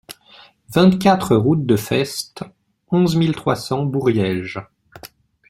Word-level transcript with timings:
vingt-quatre 0.69 1.35
route 1.35 1.67
de 1.67 1.75
Festes, 1.75 2.43
onze 2.89 3.15
mille 3.15 3.35
trois 3.35 3.55
cents 3.55 3.85
Bouriège 3.85 4.57